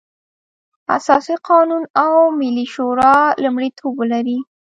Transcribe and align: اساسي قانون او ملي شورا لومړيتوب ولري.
اساسي 0.97 1.35
قانون 1.49 1.83
او 2.05 2.13
ملي 2.39 2.65
شورا 2.73 3.15
لومړيتوب 3.43 3.93
ولري. 3.97 4.37